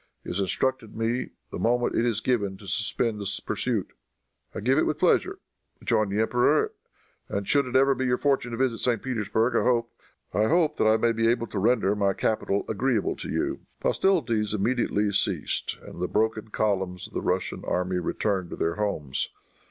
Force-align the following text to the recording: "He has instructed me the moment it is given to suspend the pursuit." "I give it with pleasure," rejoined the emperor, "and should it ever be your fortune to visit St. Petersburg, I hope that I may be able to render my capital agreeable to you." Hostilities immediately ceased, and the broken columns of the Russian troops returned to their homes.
"He 0.23 0.31
has 0.31 0.39
instructed 0.39 0.95
me 0.95 1.29
the 1.51 1.59
moment 1.59 1.93
it 1.93 2.07
is 2.07 2.21
given 2.21 2.57
to 2.57 2.65
suspend 2.65 3.19
the 3.19 3.41
pursuit." 3.45 3.91
"I 4.55 4.59
give 4.59 4.79
it 4.79 4.87
with 4.87 4.97
pleasure," 4.97 5.37
rejoined 5.79 6.11
the 6.11 6.19
emperor, 6.23 6.71
"and 7.29 7.47
should 7.47 7.67
it 7.67 7.75
ever 7.75 7.93
be 7.93 8.05
your 8.05 8.17
fortune 8.17 8.49
to 8.49 8.57
visit 8.57 8.79
St. 8.79 9.03
Petersburg, 9.03 9.55
I 10.33 10.47
hope 10.47 10.77
that 10.77 10.87
I 10.87 10.97
may 10.97 11.11
be 11.11 11.27
able 11.27 11.45
to 11.45 11.59
render 11.59 11.95
my 11.95 12.13
capital 12.13 12.65
agreeable 12.67 13.15
to 13.17 13.29
you." 13.29 13.59
Hostilities 13.83 14.55
immediately 14.55 15.11
ceased, 15.11 15.77
and 15.83 16.01
the 16.01 16.07
broken 16.07 16.47
columns 16.47 17.05
of 17.07 17.13
the 17.13 17.21
Russian 17.21 17.61
troops 17.61 17.91
returned 18.03 18.49
to 18.49 18.55
their 18.55 18.77
homes. 18.77 19.29